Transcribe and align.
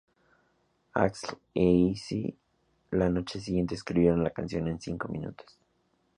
Axl 1.03 1.37
e 1.53 1.63
Izzy 1.91 2.35
la 2.89 3.07
noche 3.07 3.37
siguiente 3.39 3.75
escribieron 3.75 4.23
la 4.23 4.31
canción 4.31 4.67
en 4.67 4.81
cinco 4.81 5.07
minutos. 5.09 5.59